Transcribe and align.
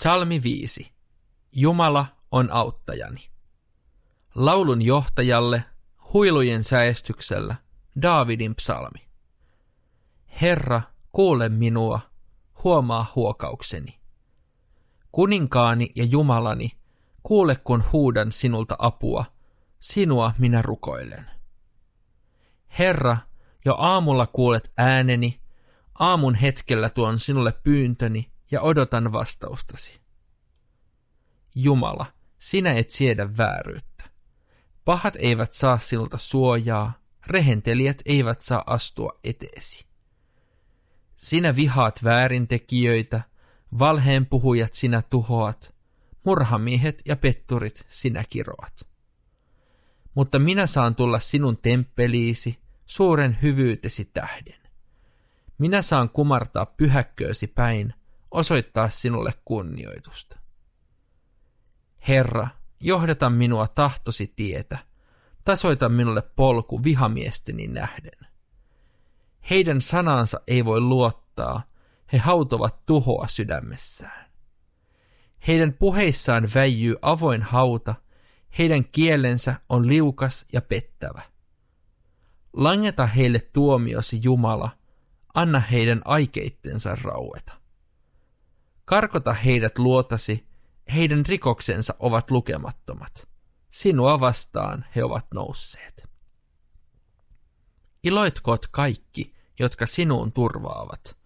Psalmi 0.00 0.42
5. 0.42 0.92
Jumala 1.52 2.06
on 2.32 2.52
auttajani. 2.52 3.30
Laulun 4.34 4.82
johtajalle, 4.82 5.64
huilujen 6.12 6.64
säestyksellä, 6.64 7.56
Daavidin 8.02 8.54
psalmi. 8.54 9.08
Herra, 10.40 10.82
kuule 11.12 11.48
minua, 11.48 12.00
huomaa 12.64 13.12
huokaukseni. 13.14 14.00
Kuninkaani 15.12 15.92
ja 15.94 16.04
Jumalani, 16.04 16.72
kuule 17.22 17.56
kun 17.56 17.84
huudan 17.92 18.32
sinulta 18.32 18.76
apua, 18.78 19.24
sinua 19.80 20.32
minä 20.38 20.62
rukoilen. 20.62 21.30
Herra, 22.78 23.16
jo 23.64 23.74
aamulla 23.78 24.26
kuulet 24.26 24.72
ääneni, 24.76 25.40
aamun 25.98 26.34
hetkellä 26.34 26.90
tuon 26.90 27.18
sinulle 27.18 27.52
pyyntöni 27.52 28.37
ja 28.50 28.60
odotan 28.60 29.12
vastaustasi. 29.12 30.00
Jumala, 31.54 32.06
sinä 32.38 32.72
et 32.72 32.90
siedä 32.90 33.36
vääryyttä. 33.36 34.04
Pahat 34.84 35.16
eivät 35.18 35.52
saa 35.52 35.78
sinulta 35.78 36.18
suojaa, 36.18 36.92
rehentelijät 37.26 38.02
eivät 38.06 38.40
saa 38.40 38.64
astua 38.66 39.18
eteesi. 39.24 39.86
Sinä 41.16 41.56
vihaat 41.56 42.04
väärintekijöitä, 42.04 43.22
valheen 43.78 44.26
puhujat 44.26 44.72
sinä 44.72 45.02
tuhoat, 45.02 45.74
murhamiehet 46.24 47.02
ja 47.04 47.16
petturit 47.16 47.86
sinä 47.88 48.24
kiroat. 48.30 48.88
Mutta 50.14 50.38
minä 50.38 50.66
saan 50.66 50.94
tulla 50.94 51.18
sinun 51.18 51.58
temppeliisi, 51.58 52.58
suuren 52.86 53.38
hyvyytesi 53.42 54.04
tähden. 54.04 54.60
Minä 55.58 55.82
saan 55.82 56.10
kumartaa 56.10 56.66
pyhäkköösi 56.66 57.46
päin, 57.46 57.94
osoittaa 58.30 58.88
sinulle 58.88 59.32
kunnioitusta. 59.44 60.38
Herra, 62.08 62.48
johdata 62.80 63.30
minua 63.30 63.68
tahtosi 63.68 64.32
tietä, 64.36 64.78
tasoita 65.44 65.88
minulle 65.88 66.22
polku 66.36 66.84
vihamiesteni 66.84 67.66
nähden. 67.66 68.28
Heidän 69.50 69.80
sanansa 69.80 70.40
ei 70.46 70.64
voi 70.64 70.80
luottaa, 70.80 71.62
he 72.12 72.18
hautovat 72.18 72.86
tuhoa 72.86 73.26
sydämessään. 73.26 74.30
Heidän 75.46 75.72
puheissaan 75.72 76.48
väijyy 76.54 76.96
avoin 77.02 77.42
hauta, 77.42 77.94
heidän 78.58 78.84
kielensä 78.84 79.54
on 79.68 79.86
liukas 79.86 80.46
ja 80.52 80.62
pettävä. 80.62 81.22
Langeta 82.52 83.06
heille 83.06 83.40
tuomiosi 83.52 84.20
Jumala, 84.22 84.70
anna 85.34 85.60
heidän 85.60 86.00
aikeittensa 86.04 86.94
raueta. 86.94 87.52
Karkota 88.88 89.32
heidät 89.32 89.78
luotasi, 89.78 90.46
heidän 90.94 91.26
rikoksensa 91.26 91.94
ovat 91.98 92.30
lukemattomat. 92.30 93.28
Sinua 93.70 94.20
vastaan 94.20 94.84
he 94.96 95.04
ovat 95.04 95.26
nousseet. 95.34 96.08
Iloitkoot 98.04 98.66
kaikki, 98.66 99.34
jotka 99.58 99.86
sinuun 99.86 100.32
turvaavat. 100.32 101.16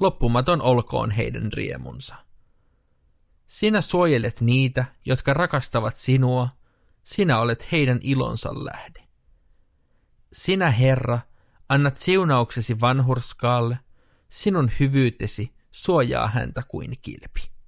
Loppumaton 0.00 0.62
olkoon 0.62 1.10
heidän 1.10 1.52
riemunsa. 1.52 2.14
Sinä 3.46 3.80
suojelet 3.80 4.40
niitä, 4.40 4.84
jotka 5.04 5.34
rakastavat 5.34 5.96
sinua, 5.96 6.48
sinä 7.02 7.38
olet 7.38 7.72
heidän 7.72 7.98
ilonsa 8.02 8.64
lähde. 8.64 9.08
Sinä, 10.32 10.70
Herra, 10.70 11.18
annat 11.68 11.96
siunauksesi 11.96 12.80
vanhurskaalle, 12.80 13.78
sinun 14.28 14.70
hyvyytesi 14.80 15.59
suojaa 15.72 16.28
häntä 16.28 16.62
kuin 16.68 16.98
kilpi. 17.02 17.59